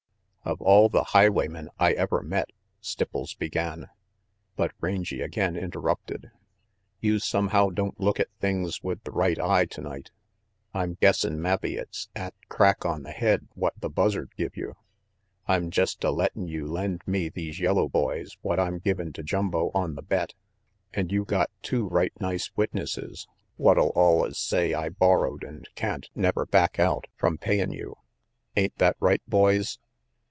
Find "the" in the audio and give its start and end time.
0.89-1.03, 9.03-9.11, 13.03-13.11, 13.79-13.89, 19.93-20.01